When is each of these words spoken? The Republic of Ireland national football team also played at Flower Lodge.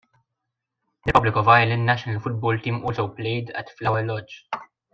The 1.05 1.09
Republic 1.11 1.35
of 1.35 1.47
Ireland 1.47 1.85
national 1.85 2.19
football 2.21 2.57
team 2.57 2.83
also 2.83 3.07
played 3.07 3.51
at 3.51 3.69
Flower 3.77 4.03
Lodge. 4.03 4.47